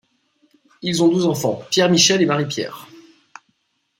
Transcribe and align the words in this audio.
Ils 0.81 1.03
ont 1.03 1.09
deux 1.09 1.27
enfants, 1.27 1.61
Pierre-Michel 1.69 2.23
et 2.23 2.25
Marie-Pierre. 2.25 2.87